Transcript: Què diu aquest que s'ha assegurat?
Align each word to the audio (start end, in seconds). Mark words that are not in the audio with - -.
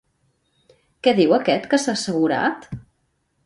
Què 1.07 1.13
diu 1.21 1.37
aquest 1.39 1.69
que 1.75 1.81
s'ha 1.85 1.95
assegurat? 2.01 2.69